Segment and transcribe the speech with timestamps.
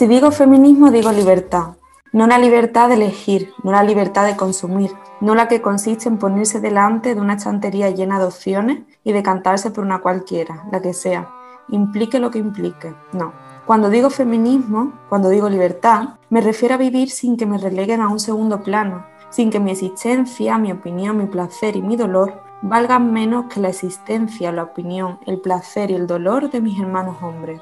[0.00, 1.74] Si digo feminismo, digo libertad.
[2.14, 6.16] No la libertad de elegir, no la libertad de consumir, no la que consiste en
[6.16, 10.94] ponerse delante de una estantería llena de opciones y decantarse por una cualquiera, la que
[10.94, 11.28] sea,
[11.68, 12.94] implique lo que implique.
[13.12, 13.34] No.
[13.66, 18.08] Cuando digo feminismo, cuando digo libertad, me refiero a vivir sin que me releguen a
[18.08, 23.12] un segundo plano, sin que mi existencia, mi opinión, mi placer y mi dolor valgan
[23.12, 27.60] menos que la existencia, la opinión, el placer y el dolor de mis hermanos hombres.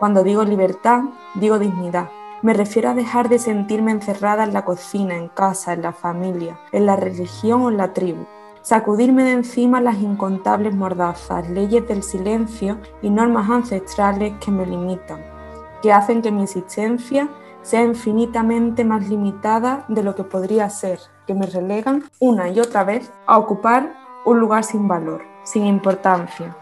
[0.00, 1.02] Cuando digo libertad,
[1.34, 2.08] digo dignidad.
[2.40, 6.58] Me refiero a dejar de sentirme encerrada en la cocina, en casa, en la familia,
[6.72, 8.24] en la religión o en la tribu.
[8.62, 15.22] Sacudirme de encima las incontables mordazas, leyes del silencio y normas ancestrales que me limitan,
[15.82, 17.28] que hacen que mi existencia
[17.60, 22.84] sea infinitamente más limitada de lo que podría ser, que me relegan una y otra
[22.84, 23.92] vez a ocupar
[24.24, 26.56] un lugar sin valor, sin importancia.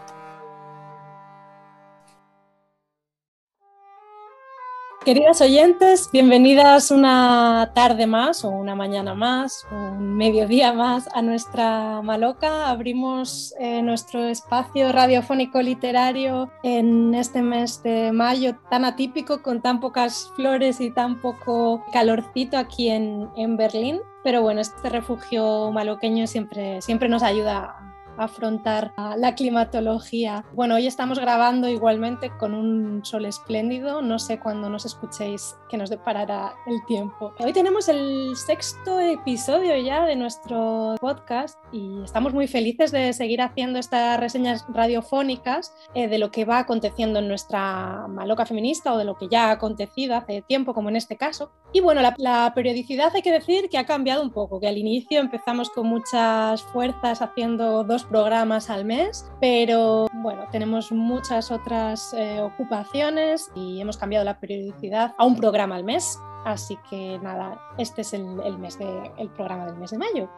[5.05, 11.21] Queridas oyentes, bienvenidas una tarde más o una mañana más o un mediodía más a
[11.21, 12.69] nuestra Maloca.
[12.69, 19.79] Abrimos eh, nuestro espacio radiofónico literario en este mes de mayo tan atípico con tan
[19.79, 24.01] pocas flores y tan poco calorcito aquí en, en Berlín.
[24.21, 27.88] Pero bueno, este refugio maloqueño siempre, siempre nos ayuda
[28.19, 30.45] afrontar la climatología.
[30.53, 35.77] Bueno, hoy estamos grabando igualmente con un sol espléndido, no sé cuándo nos escuchéis que
[35.77, 37.33] nos deparará el tiempo.
[37.39, 43.41] Hoy tenemos el sexto episodio ya de nuestro podcast y estamos muy felices de seguir
[43.41, 48.97] haciendo estas reseñas radiofónicas eh, de lo que va aconteciendo en nuestra maloca feminista o
[48.97, 51.51] de lo que ya ha acontecido hace tiempo, como en este caso.
[51.71, 54.77] Y bueno, la, la periodicidad hay que decir que ha cambiado un poco, que al
[54.77, 62.13] inicio empezamos con muchas fuerzas haciendo dos programas al mes, pero bueno, tenemos muchas otras
[62.13, 66.19] eh, ocupaciones y hemos cambiado la periodicidad a un programa al mes.
[66.45, 70.29] Así que nada, este es el, el mes de, el programa del mes de mayo.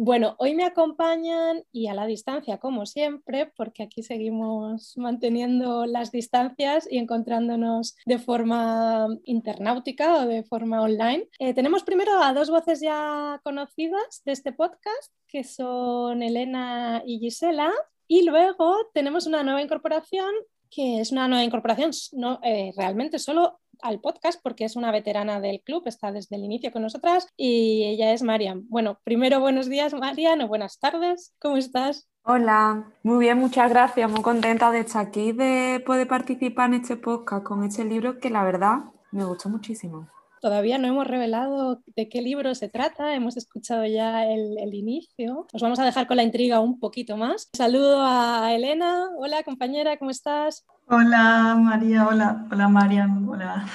[0.00, 6.12] Bueno, hoy me acompañan y a la distancia, como siempre, porque aquí seguimos manteniendo las
[6.12, 11.28] distancias y encontrándonos de forma internáutica o de forma online.
[11.40, 17.18] Eh, tenemos primero a dos voces ya conocidas de este podcast, que son Elena y
[17.18, 17.72] Gisela,
[18.06, 20.30] y luego tenemos una nueva incorporación
[20.70, 25.40] que es una nueva incorporación, no, eh, realmente solo al podcast porque es una veterana
[25.40, 28.64] del club, está desde el inicio con nosotras y ella es Marian.
[28.68, 32.08] Bueno, primero buenos días Marian o buenas tardes, ¿cómo estás?
[32.24, 36.96] Hola, muy bien, muchas gracias, muy contenta de estar aquí, de poder participar en este
[36.96, 38.78] podcast con este libro que la verdad
[39.12, 40.08] me gustó muchísimo.
[40.40, 45.46] Todavía no hemos revelado de qué libro se trata, hemos escuchado ya el, inicio.
[45.52, 47.48] Os vamos a dejar con la intriga un poquito más.
[47.52, 49.08] Saludo a Elena.
[49.16, 50.64] Hola compañera, ¿cómo estás?
[50.86, 53.66] Hola María, hola, hola Marian, hola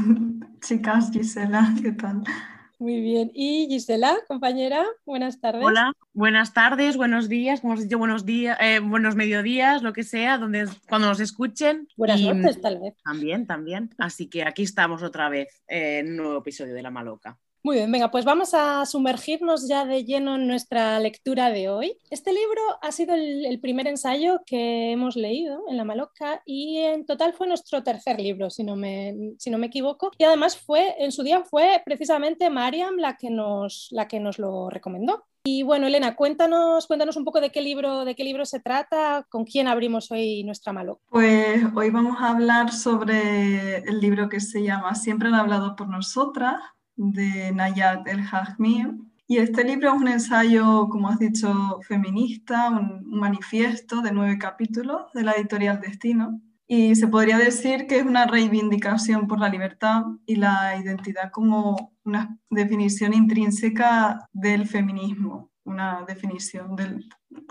[0.60, 2.24] chicas, Gisela, ¿qué tal?
[2.78, 3.30] Muy bien.
[3.32, 5.64] Y Gisela, compañera, buenas tardes.
[5.64, 10.04] Hola, buenas tardes, buenos días, como has dicho, buenos días, eh, buenos mediodías, lo que
[10.04, 11.88] sea, donde, cuando nos escuchen.
[11.96, 12.94] Buenas y, noches, tal vez.
[13.02, 13.94] También, también.
[13.96, 17.38] Así que aquí estamos otra vez en un nuevo episodio de La Maloca.
[17.66, 21.98] Muy bien, venga, pues vamos a sumergirnos ya de lleno en nuestra lectura de hoy.
[22.10, 27.04] Este libro ha sido el, primer ensayo que hemos leído en La Maloca y en
[27.04, 30.12] total fue nuestro tercer libro, si no me, si no me equivoco.
[30.16, 34.38] Y además fue, en su día fue precisamente Mariam la que nos, la que nos
[34.38, 35.24] lo recomendó.
[35.42, 39.24] Y bueno, Elena, cuéntanos, cuéntanos un poco de qué libro, de qué libro se trata,
[39.28, 41.02] con quién abrimos hoy nuestra Maloca.
[41.08, 45.88] Pues hoy vamos a hablar sobre el libro que se llama Siempre han hablado por
[45.88, 46.60] nosotras,
[46.96, 48.84] de Nayat El Hajmi.
[49.28, 54.38] Y este libro es un ensayo, como has dicho, feminista, un, un, manifiesto de nueve
[54.38, 56.40] capítulos de la editorial Destino.
[56.68, 61.92] Y se podría decir que es una reivindicación por la libertad y la identidad como
[62.04, 66.76] una definición intrínseca del feminismo, una definición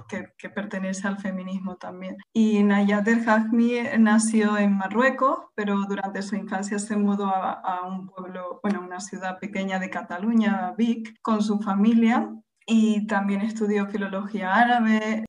[0.10, 2.18] que, que, pertenece al feminismo también.
[2.34, 8.08] Y Nayat El Hajmi nació en Marruecos, pero durante su infancia se mudó a, un
[8.08, 12.30] pueblo, bueno, una ciudad pequeña de Cataluña, Vic, con su familia.
[12.68, 15.26] Y también estudió filología árabe.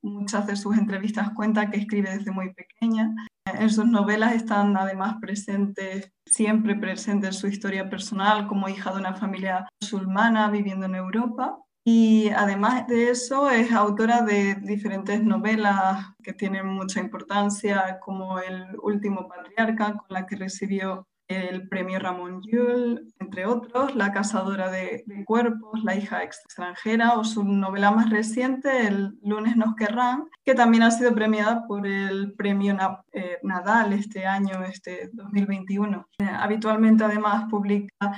[0.00, 3.14] Muchas de sus entrevistas cuenta que escribe desde muy pequeña.
[3.54, 9.14] En sus novelas están además presentes, siempre presente su historia personal como hija de una
[9.14, 11.58] familia musulmana viviendo en Europa.
[11.90, 18.76] Y además de eso, es autora de diferentes novelas que tienen mucha importancia, como El
[18.82, 25.02] último patriarca, con la que recibió el premio Ramón Llull, entre otros, La cazadora de,
[25.24, 30.82] cuerpos, La hija extranjera o su novela más reciente, El lunes nos querrán, que también
[30.82, 32.76] ha sido premiada por el premio
[33.12, 36.06] eh, Nadal este año, este 2021.
[36.18, 38.12] Eh, habitualmente además publica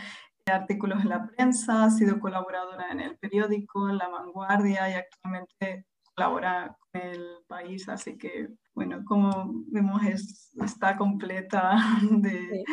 [0.50, 6.76] artículos en la prensa, ha sido colaboradora en el periódico, La Vanguardia y actualmente colabora
[6.92, 11.76] con el país, así que bueno, como vemos es, está completa
[12.10, 12.64] de,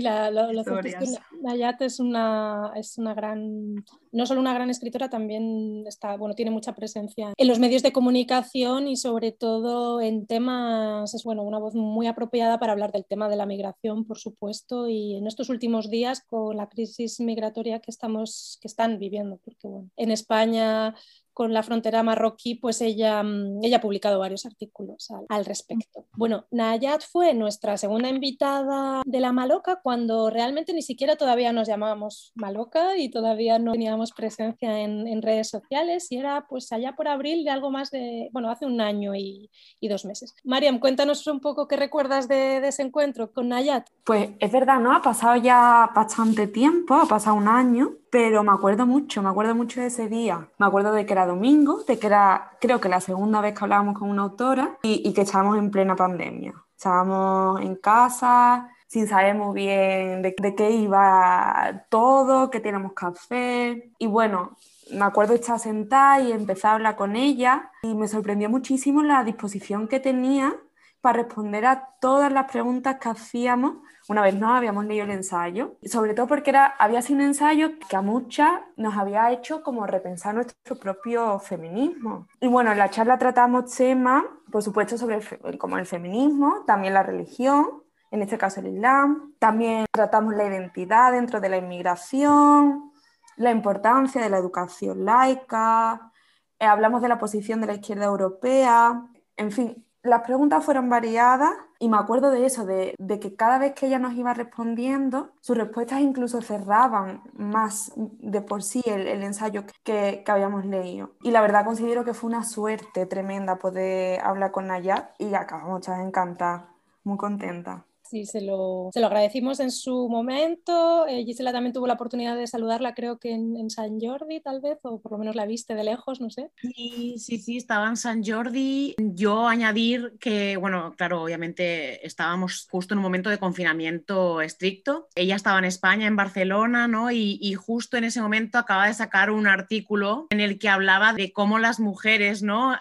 [0.00, 1.06] la, lo, cierto es que
[1.42, 3.74] Nayat es una, es una gran,
[4.12, 7.92] no solo una gran escritora, también está, bueno, tiene mucha presencia en los medios de
[7.92, 13.04] comunicación y sobre todo en temas, es bueno, una voz muy apropiada para hablar del
[13.04, 17.80] tema de la migración, por supuesto, y en estos últimos días con la crisis migratoria
[17.80, 20.94] que estamos, que están viviendo, porque bueno, en España
[21.32, 26.06] con la frontera marroquí, pues ella, mm, ella ha publicado varios artículos al, respecto.
[26.12, 31.68] Bueno, Nayat fue nuestra segunda invitada de la Maloca cuando realmente ni siquiera todavía nos
[31.68, 37.06] llamábamos Maloca y todavía no teníamos presencia en, redes sociales y era pues allá por
[37.06, 39.50] abril de algo más de, bueno, hace un año y,
[39.82, 40.34] dos meses.
[40.44, 43.86] Mariam, cuéntanos un poco qué recuerdas de, de ese encuentro con Nayat.
[44.04, 44.94] Pues es verdad, ¿no?
[44.94, 49.54] Ha pasado ya bastante tiempo, ha pasado un año pero me acuerdo mucho, me acuerdo
[49.54, 50.46] mucho de ese día.
[50.58, 53.64] Me acuerdo de que era domingo, de que era, creo que la segunda vez que
[53.64, 56.52] hablábamos con una autora y, que estábamos en plena pandemia.
[56.76, 63.90] Estábamos en casa, sin saber muy bien de, qué iba todo, que teníamos café.
[63.96, 64.58] Y bueno,
[64.92, 69.24] me acuerdo estar sentada y empezar a hablar con ella y me sorprendió muchísimo la
[69.24, 70.54] disposición que tenía
[71.00, 73.76] para responder a todas las preguntas que hacíamos
[74.08, 77.78] una vez no habíamos leído el ensayo, sobre todo porque era, había sido un ensayo
[77.88, 82.26] que a muchas nos había hecho como repensar nuestro propio feminismo.
[82.40, 86.94] Y bueno, en la charla tratamos temas, por supuesto, sobre el, como el feminismo, también
[86.94, 92.92] la religión, en este caso el Islam, también tratamos la identidad dentro de la inmigración,
[93.36, 96.12] la importancia de la educación laica,
[96.58, 99.02] eh, hablamos de la posición de la izquierda europea,
[99.36, 103.72] en fin, las preguntas fueron variadas y me acuerdo de eso, de, que cada vez
[103.74, 109.64] que ella nos iba respondiendo, sus respuestas incluso cerraban más de por sí el, ensayo
[109.82, 111.10] que, que, habíamos leído.
[111.22, 115.88] Y la verdad considero que fue una suerte tremenda poder hablar con Nayat y acabamos
[115.88, 116.68] encantada,
[117.02, 117.84] muy contenta.
[118.12, 121.06] Sí, se lo, se lo agradecimos en su momento.
[121.08, 124.78] Eh, Gisela también tuvo la oportunidad de saludarla, creo que en, San Jordi, tal vez,
[124.82, 126.50] o por lo menos la viste de lejos, no sé.
[126.60, 128.94] Sí, sí, sí, estaba en San Jordi.
[128.98, 135.08] Yo añadir que, bueno, claro, obviamente estábamos justo en un momento de confinamiento estricto.
[135.14, 137.10] Ella estaba en España, en Barcelona, ¿no?
[137.10, 141.14] Y, y justo en ese momento acaba de sacar un artículo en el que hablaba
[141.14, 142.76] de cómo las mujeres, ¿no?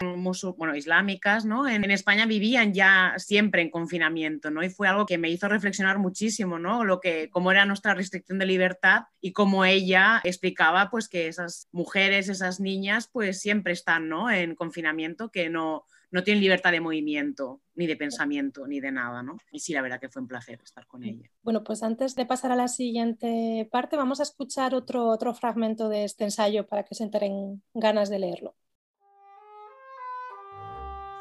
[0.57, 1.69] bueno, islámicas, ¿no?
[1.69, 4.62] En, en España vivían ya siempre en confinamiento, ¿no?
[4.62, 6.84] Y fue algo que me hizo reflexionar muchísimo, ¿no?
[6.84, 11.70] Lo que, cómo era nuestra restricción de libertad y cómo ella explicaba, pues, que esas
[11.72, 14.30] mujeres, esas niñas, pues, siempre están, ¿no?
[14.30, 19.24] En confinamiento, que no, no tienen libertad de movimiento, ni de pensamiento, ni de nada,
[19.24, 19.38] ¿no?
[19.52, 21.30] Y sí, la verdad que fue un placer estar con ella.
[21.42, 25.88] Bueno, pues antes de pasar a la siguiente parte, vamos a escuchar otro, otro fragmento
[25.88, 28.56] de este ensayo para que se enteren ganas de leerlo.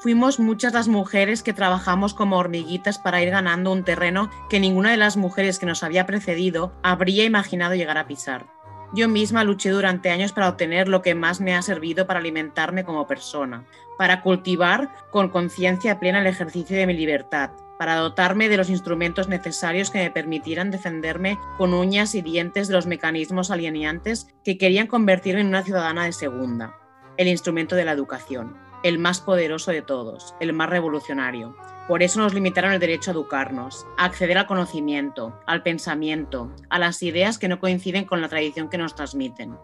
[0.01, 4.93] Fuimos muchas las mujeres que trabajamos como hormiguitas para ir ganando un terreno que ninguna
[4.93, 8.47] de las mujeres que nos había precedido habría imaginado llegar a pisar.
[8.95, 12.83] Yo misma luché durante años para obtener lo que más me ha servido para alimentarme
[12.83, 13.67] como persona,
[13.99, 19.29] para cultivar con conciencia plena el ejercicio de mi libertad, para dotarme de los instrumentos
[19.29, 24.87] necesarios que me permitieran defenderme con uñas y dientes de los mecanismos alienantes que querían
[24.87, 26.75] convertirme en una ciudadana de segunda,
[27.19, 31.55] el instrumento de la educación el más poderoso de todos, el más revolucionario.
[31.87, 36.79] Por eso nos limitaron el derecho a educarnos, a acceder al conocimiento, al pensamiento, a
[36.79, 39.57] las ideas que no coinciden con la tradición que nos transmiten.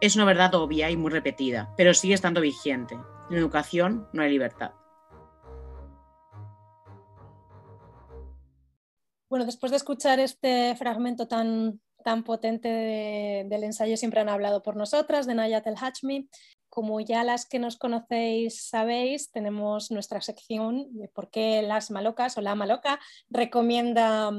[0.00, 2.96] Es una verdad obvia y muy repetida, pero sigue estando vigente.
[3.28, 4.72] En educación no hay libertad.
[9.28, 12.68] Bueno, después de escuchar este fragmento tan, tan potente
[13.48, 16.28] del ensayo Siempre han hablado por nosotras, de Nayat El Hachmi,
[16.70, 22.38] como ya las que nos conocéis sabéis, tenemos nuestra sección de por qué las malocas
[22.38, 24.30] o la maloca recomienda,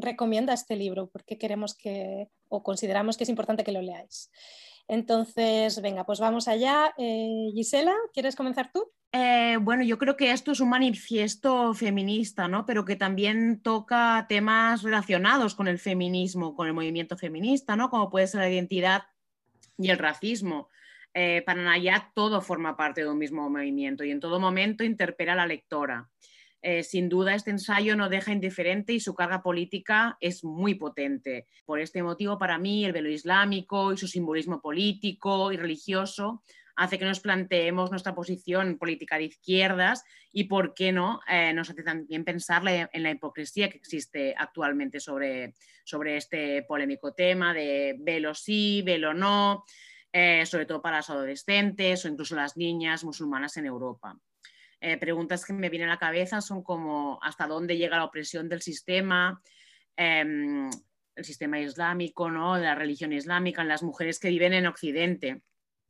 [0.00, 4.30] recomienda este libro, porque queremos que o consideramos que es importante que lo leáis.
[4.88, 6.92] Entonces, venga, pues vamos allá.
[6.98, 8.90] Eh, Gisela, ¿quieres comenzar tú?
[9.12, 12.66] Eh, bueno, yo creo que esto es un manifiesto feminista, ¿no?
[12.66, 17.90] Pero que también toca temas relacionados con el feminismo, con el movimiento feminista, ¿no?
[17.90, 19.04] Como puede ser la identidad
[19.78, 20.68] y el racismo.
[21.16, 25.36] Eh, para todo forma parte de un mismo movimiento y en todo momento interpela a
[25.36, 26.10] la lectora.
[26.60, 31.46] Eh, sin duda, este ensayo no deja indiferente y su carga política es muy potente.
[31.66, 36.42] Por este motivo, para mí, el velo islámico y su simbolismo político y religioso
[36.74, 40.02] hace que nos planteemos nuestra posición política de izquierdas
[40.32, 44.98] y, por qué no, eh, nos hace también pensar en la hipocresía que existe actualmente
[44.98, 45.54] sobre,
[45.84, 49.64] sobre este polémico tema de velo sí, velo no,
[50.16, 54.16] eh, sobre todo para las adolescentes o incluso las niñas musulmanas en Europa.
[54.80, 58.48] Eh, preguntas que me vienen a la cabeza son como hasta dónde llega la opresión
[58.48, 59.42] del sistema,
[59.96, 60.70] em,
[61.16, 62.56] el sistema islámico, ¿no?
[62.56, 65.42] la religión islámica, en las mujeres que viven en Occidente.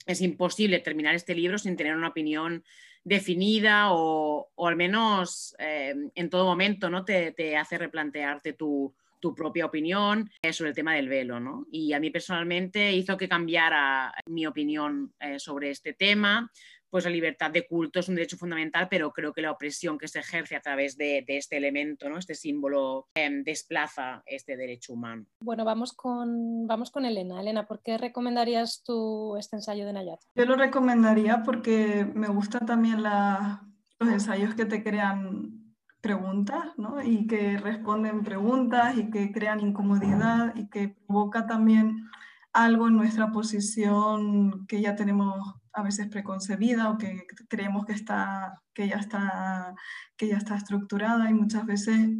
[0.07, 2.65] Es imposible terminar este libro sin tener una opinión
[3.03, 7.05] definida o, al menos em, en todo momento ¿no?
[7.05, 8.95] te, hace replantearte tu,
[9.33, 11.39] propia opinión eh, sobre el tema del velo.
[11.39, 11.67] ¿no?
[11.71, 16.51] Y a mí personalmente hizo que cambiara mi opinión eh, sobre este tema,
[16.95, 20.07] pues la libertad de culto es un derecho fundamental, pero creo que la opresión que
[20.07, 22.19] se ejerce a través de, este elemento, ¿no?
[22.19, 25.27] este símbolo, em, desplaza este derecho humano.
[25.41, 27.41] Bueno, vamos con, vamos con Elena.
[27.41, 30.21] Elena, ¿por qué recomendarías tú este ensayo de Nayat?
[30.37, 35.64] Yo lo recomendaría porque me gustan también los ensayos que te crean
[36.05, 37.03] preguntas ¿no?
[37.03, 42.11] y que responden preguntas y que crean incomodidad y que provoca también
[42.53, 48.61] algo en nuestra posición que ya tenemos a veces preconcebida o que creemos que, está,
[48.75, 49.75] que, ya, está,
[50.19, 52.11] que ya está estructurada y muchas veces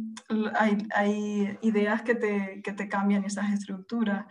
[0.55, 4.25] hay, ideas que te, que te, cambian esas estructuras.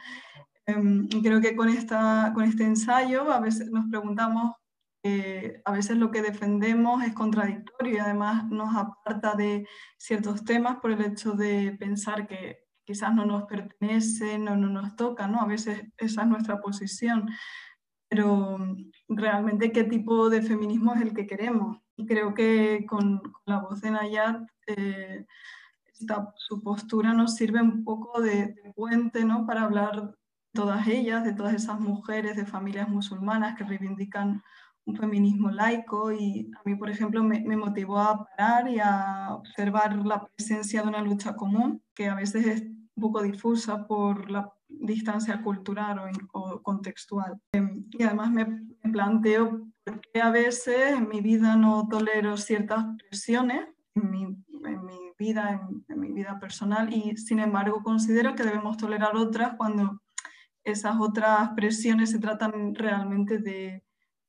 [0.66, 4.56] Um, creo que con, esta, con este ensayo a veces nos preguntamos,
[5.04, 9.68] eh, a veces lo que defendemos es contradictorio y además nos aparta de
[9.99, 14.96] ciertos temas por el hecho de pensar que quizás no nos pertenecen o no nos
[14.96, 15.40] toca, ¿no?
[15.40, 17.28] A veces esa es nuestra posición
[18.14, 18.58] pero
[19.08, 21.78] realmente qué tipo de feminismo es el que queremos.
[21.96, 25.26] Y creo que con, la voz de Nayat, eh,
[26.37, 29.46] su postura nos sirve un poco de, puente ¿no?
[29.46, 30.14] para hablar de
[30.52, 34.44] todas ellas, de todas esas mujeres de familias musulmanas que reivindican
[34.87, 39.35] un feminismo laico y a mí, por ejemplo, me, me, motivó a parar y a
[39.35, 44.31] observar la presencia de una lucha común que a veces es un poco difusa por
[44.31, 46.00] la distancia cultural
[46.33, 47.41] o, contextual.
[47.53, 48.47] Em, y además me,
[48.93, 54.85] planteo por qué a veces en mi vida no tolero ciertas presiones en mi, en
[54.85, 60.00] mi vida, en, mi vida personal y sin embargo considero que debemos tolerar otras cuando
[60.62, 63.84] esas otras presiones se tratan realmente de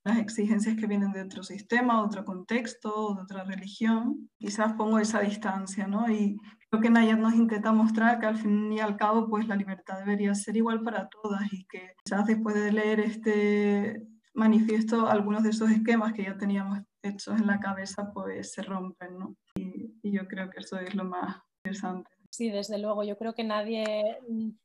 [0.06, 4.30] las exigencias que vienen de otro sistema, otro contexto, de otra religión.
[4.38, 6.10] Quizás pongo esa distancia, ¿no?
[6.10, 6.38] Y
[6.70, 9.98] creo que Nayar nos intenta mostrar que al fin y al cabo, pues la libertad
[9.98, 14.04] debería ser igual para todas y que quizás después de leer este
[14.36, 19.18] manifiesto, algunos de esos esquemas que ya teníamos hechos en la cabeza, pues se rompen,
[19.18, 19.36] ¿no?
[19.56, 22.12] Y, yo creo que eso es lo más interesante.
[22.30, 23.04] Sí, desde luego.
[23.04, 24.20] Yo creo que nadie,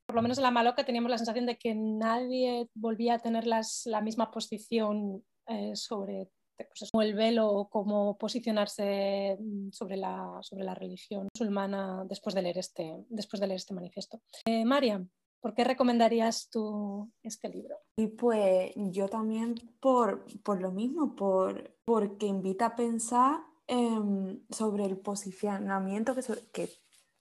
[0.06, 3.46] por lo menos en la Maloca, teníamos la sensación de que nadie volvía a tener
[3.46, 10.38] las, la misma posición eh, sobre pues, el velo o cómo posicionarse mm, sobre la,
[10.42, 14.20] sobre la religión musulmana después de leer este, después de leer este manifiesto.
[14.44, 15.04] Eh, María,
[15.40, 17.76] ¿por qué recomendarías tú este libro?
[17.96, 24.84] Y pues yo también por, por lo mismo, por, porque invita a pensar em, sobre
[24.84, 26.70] el posicionamiento que, que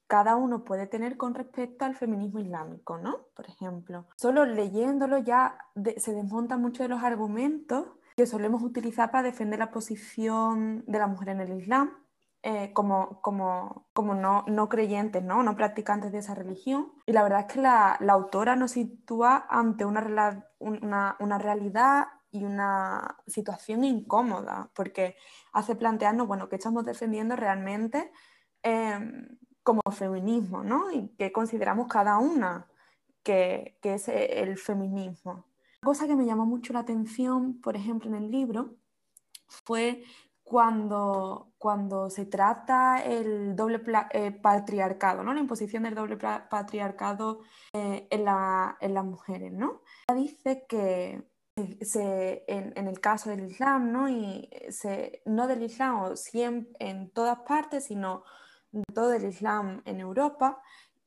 [0.07, 3.27] cada uno puede tener con respecto al feminismo islámico, ¿no?
[3.35, 5.55] Por ejemplo, solo leyéndolo ya
[5.97, 7.85] se desmontan muchos de los argumentos
[8.19, 11.89] que solemos utilizar para defender la posición de la mujer en el Islam,
[12.43, 15.41] eh, como, como, como no, no, creyentes, ¿no?
[15.41, 16.91] no practicantes de esa religión.
[17.05, 22.07] Y la verdad es que la, la autora nos sitúa ante una, una, una, realidad
[22.29, 25.15] y una situación incómoda, porque
[25.53, 28.11] hace plantearnos, bueno, qué estamos defendiendo realmente
[28.63, 29.29] em,
[29.63, 30.91] como feminismo, ¿no?
[30.91, 32.67] Y qué consideramos cada una
[33.23, 35.48] que, que es el feminismo
[35.81, 38.75] cosa que me llamó mucho la atención, por ejemplo, en el libro,
[39.47, 40.03] fue
[40.43, 43.81] cuando, cuando se trata el doble
[44.11, 45.33] eh, patriarcado, ¿no?
[45.33, 47.41] la imposición del doble patriarcado
[47.73, 49.51] eh, en, las mujeres.
[49.53, 49.81] ¿no?
[50.13, 51.23] Dice que
[51.55, 54.09] en, el caso del Islam, ¿no?
[54.09, 54.49] y
[55.25, 58.23] no del Islam o siempre, en todas partes, sino
[58.93, 60.61] todo el Islam en Europa,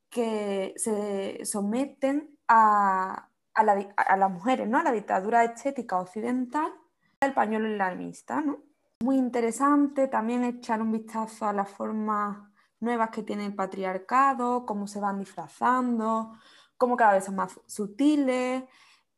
[0.09, 4.79] que se someten a, a, la, a las mujeres, ¿no?
[4.79, 6.73] a la dictadura estética occidental,
[7.21, 8.41] el pañuelo islamista.
[8.41, 8.59] ¿no?
[9.01, 12.39] Muy interesante también echar un vistazo a las formas
[12.81, 16.35] nuevas que tiene el patriarcado, cómo se van disfrazando,
[16.77, 18.65] cómo cada vez son más sutiles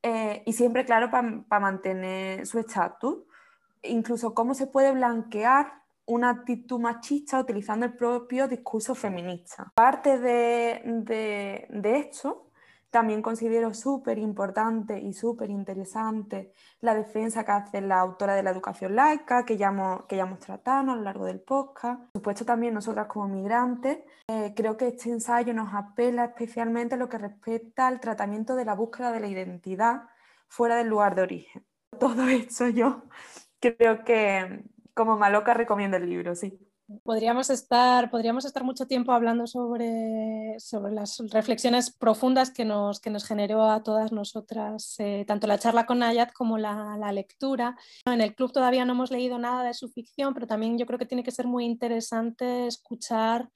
[0.02, 3.24] eh, y siempre, claro, para mantener su estatus.
[3.82, 9.72] Incluso cómo se puede blanquear una actitud machista utilizando el propio discurso feminista.
[9.74, 12.43] Parte de, de, de esto,
[12.94, 18.50] también considero súper importante y súper interesante la defensa que hace la autora de la
[18.50, 22.00] educación laica, que ya hemos, tratado a lo largo del podcast.
[22.12, 23.98] Por supuesto, también nosotras como migrantes,
[24.28, 28.64] eh, creo que este ensayo nos apela especialmente a lo que respecta al tratamiento de
[28.64, 30.04] la búsqueda de la identidad
[30.46, 31.66] fuera del lugar de origen.
[31.98, 33.02] Todo esto yo
[33.58, 34.62] creo que
[34.94, 36.60] como maloca recomiendo el libro, sí.
[37.02, 43.08] Podríamos estar, podríamos estar mucho tiempo hablando sobre, sobre las reflexiones profundas que nos, que
[43.08, 47.74] nos generó a todas nosotras, eh, tanto la charla con Nayat como la, la, lectura.
[48.04, 50.98] En el club todavía no hemos leído nada de su ficción, pero también yo creo
[50.98, 53.48] que tiene que ser muy interesante escuchar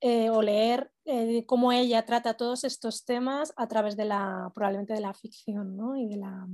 [0.00, 4.94] eh, o leer eh, cómo ella trata todos estos temas a través de la, probablemente
[4.94, 5.96] de la ficción ¿no?
[5.96, 6.48] y de la,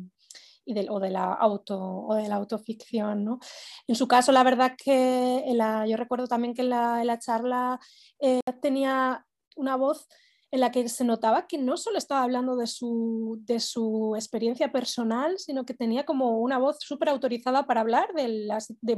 [0.88, 3.24] o, de la auto, o de la autoficción.
[3.24, 3.38] ¿no?
[3.86, 7.80] En su caso, la verdad que la, yo recuerdo también que en la, la charla
[8.20, 9.24] eh, tenía
[9.56, 10.06] una voz
[10.50, 14.72] en la que se notaba que no solo estaba hablando de su, de su experiencia
[14.72, 18.96] personal, sino que tenía como una voz súper autorizada para hablar de las, de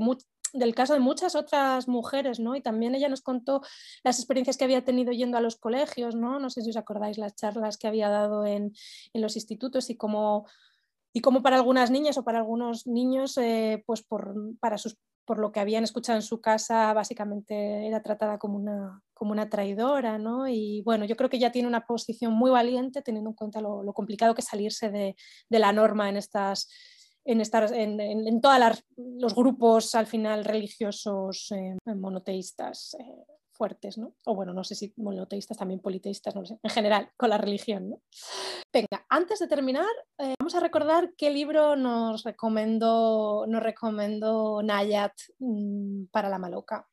[0.52, 2.56] del caso de muchas otras mujeres, ¿no?
[2.56, 3.62] Y también ella nos contó
[4.02, 6.38] las experiencias que había tenido yendo a los colegios, ¿no?
[6.40, 8.72] No sé si os acordáis las charlas que había dado en,
[9.12, 10.46] en los institutos y cómo
[11.12, 15.38] y como para algunas niñas o para algunos niños, eh, pues por, para sus, por
[15.38, 20.18] lo que habían escuchado en su casa, básicamente era tratada como una, como una traidora,
[20.18, 20.48] ¿no?
[20.48, 23.92] Y bueno, yo creo que ya tiene una posición muy valiente teniendo en cuenta lo,
[23.92, 25.16] complicado que es salirse de,
[25.48, 26.68] de, la norma en estas
[27.24, 32.96] en, estar, en, en, en todos los grupos al final religiosos eh, monoteístas.
[32.98, 34.14] Eh, fuertes, ¿no?
[34.24, 37.90] O bueno, no sé si monoteístas, también politeístas, no sé, en general, con la religión,
[37.90, 38.00] ¿no?
[38.72, 45.12] Venga, antes de terminar, eh, vamos a recordar qué libro nos recomendó, nos recomendó Nayat
[45.40, 46.88] mmm, para la maloca.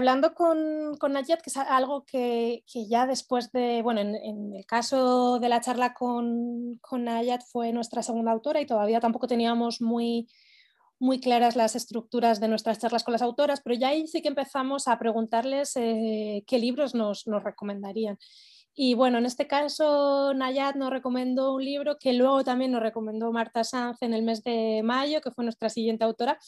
[0.00, 4.56] Hablando con, con, Nayat, que es algo que, que ya después de, bueno, en, en,
[4.56, 9.28] el caso de la charla con, con Nayat fue nuestra segunda autora y todavía tampoco
[9.28, 10.26] teníamos muy
[11.02, 14.28] muy claras las estructuras de nuestras charlas con las autoras, pero ya ahí sí que
[14.28, 18.18] empezamos a preguntarles eh, qué libros nos, nos, recomendarían.
[18.72, 23.32] Y bueno, en este caso Nayat nos recomendó un libro que luego también nos recomendó
[23.32, 26.38] Marta Sanz en el mes de mayo, que fue nuestra siguiente autora,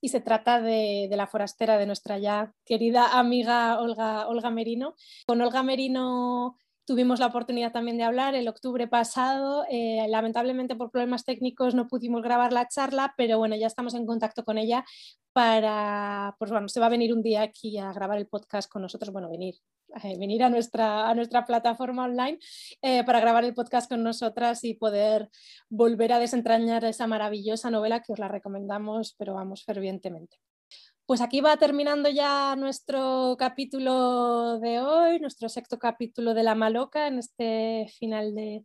[0.00, 4.94] y se trata de, de la forastera de nuestra ya querida amiga Olga, Olga Merino.
[5.26, 9.64] Con Olga Merino Tuvimos la oportunidad también de hablar el octubre pasado.
[9.70, 14.04] Eh, lamentablemente por problemas técnicos no pudimos grabar la charla, pero bueno, ya estamos en
[14.04, 14.84] contacto con ella
[15.32, 18.82] para, pues bueno, se va a venir un día aquí a grabar el podcast con
[18.82, 19.54] nosotros, bueno, venir,
[20.02, 22.38] eh, venir a nuestra, a nuestra plataforma online
[22.82, 25.30] eh, para grabar el podcast con nosotras y poder
[25.70, 30.36] volver a desentrañar esa maravillosa novela que os la recomendamos, pero vamos fervientemente.
[31.06, 37.06] Pues aquí va terminando ya nuestro capítulo de hoy, nuestro sexto capítulo de La Maloca
[37.08, 38.64] en este final de,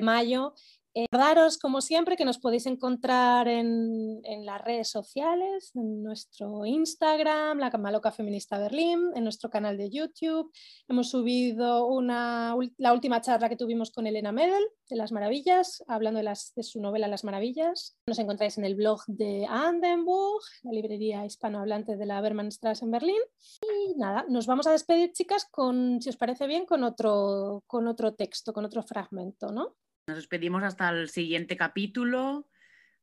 [0.00, 0.54] mayo.
[0.96, 6.64] Eh, recordaros, como siempre, que nos podéis encontrar en, en, las redes sociales, en nuestro
[6.64, 10.52] Instagram, La Maloca Feminista Berlín, en nuestro canal de YouTube.
[10.86, 16.18] Hemos subido una, la última charla que tuvimos con Elena Medel de Las Maravillas, hablando
[16.18, 17.96] de, las, de su novela Las Maravillas.
[18.06, 23.20] Nos encontráis en el blog de Andenburg, la librería hispanohablante de la Bermanstraße en Berlín.
[23.62, 27.88] Y nada, nos vamos a despedir, chicas, con, si os parece bien, con otro, con
[27.88, 29.74] otro texto, con otro fragmento, ¿no?
[30.06, 32.46] Nos despedimos hasta el siguiente capítulo,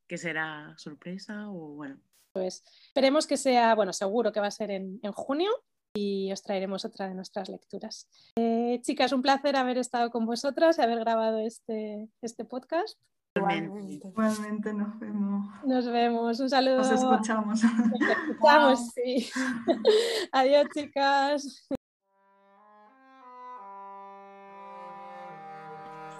[0.06, 1.98] que será sorpresa o bueno.
[2.32, 5.50] Pues esperemos que sea, bueno, seguro que va a ser en, en junio
[5.94, 8.08] y os traeremos otra de nuestras lecturas.
[8.36, 12.98] Eh, chicas, un placer haber estado con vosotras y haber grabado este, este podcast.
[13.34, 14.06] Igualmente.
[14.06, 15.46] Igualmente nos vemos.
[15.64, 16.40] Nos vemos.
[16.40, 16.78] Un saludo.
[16.78, 17.62] Nos escuchamos.
[17.62, 19.30] Nos escuchamos, sí.
[20.32, 21.66] Adiós, chicas.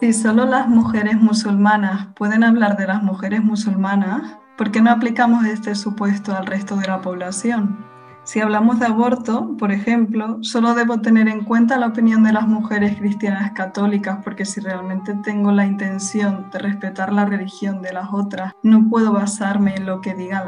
[0.02, 5.44] Si solo las mujeres musulmanas pueden hablar de las mujeres musulmanas, ¿por qué no aplicamos
[5.44, 7.86] este supuesto al resto de la población?
[8.24, 12.48] Si hablamos de aborto, por ejemplo, solo debo tener en cuenta la opinión de las
[12.48, 18.12] mujeres cristianas católicas, porque si realmente tengo la intención de respetar la religión de las
[18.12, 20.42] otras, no puedo basarme en lo que digan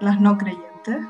[0.00, 1.06] las, no creyentes.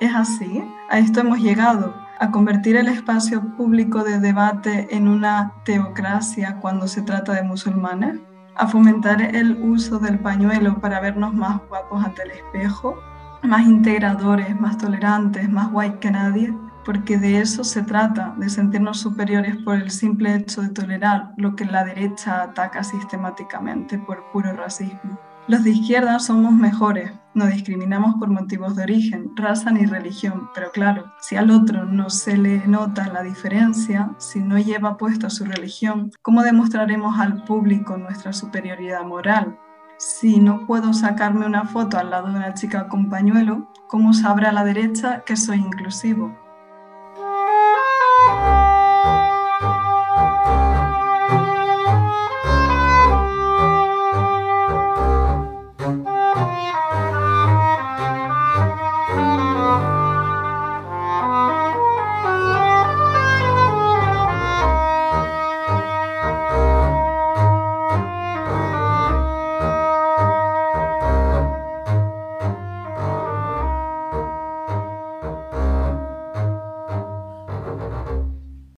[0.00, 0.64] ¿Es así?
[0.88, 6.88] A esto hemos llegado a convertir el espacio público de debate en una teocracia cuando
[6.88, 8.20] se trata de musulmanes,
[8.56, 12.96] a fomentar el uso del pañuelo para vernos más guapos ante el espejo,
[13.42, 16.52] más integradores, más tolerantes, más guay que nadie,
[16.84, 21.54] porque de eso se trata, de sentirnos superiores por el simple hecho de tolerar lo
[21.54, 25.18] que la derecha ataca sistemáticamente por puro racismo.
[25.48, 30.70] Los de izquierda somos mejores, no discriminamos por motivos de origen, raza ni religión, pero
[30.72, 35.46] claro, si al otro no se le nota la diferencia, si no lleva puesta su
[35.46, 39.58] religión, ¿cómo demostraremos al público nuestra superioridad moral?
[39.96, 44.52] Si no puedo sacarme una foto al lado de una chica con pañuelo, ¿cómo sabrá
[44.52, 46.47] la derecha que soy inclusivo?